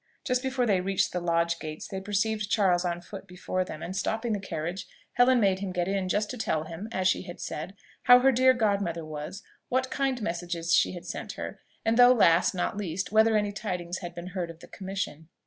[0.23, 3.95] Just before they reached the lodge gates, they perceived Charles on foot before them; and
[3.95, 7.75] stopping the carriage, Helen made him get in, just to tell them, as she said,
[8.05, 12.55] how her dear godmother was, what kind messages she had sent her, and though last,
[12.55, 15.29] not least, whether any tidings had been heard of the commission.